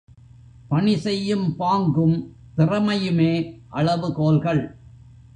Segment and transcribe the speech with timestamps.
[0.67, 2.15] பணி செய்யும் பாங்கும்
[2.57, 3.33] திறமையுமே
[3.69, 4.61] அளவுகோல்கள்.